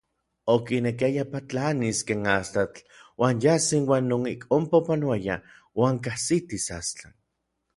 [0.53, 2.79] Okinekiaya patlanis ken astatl
[3.19, 5.43] uan yas inuan non ik onpa opanoayaj
[5.79, 7.13] uan kajsitis Astlan.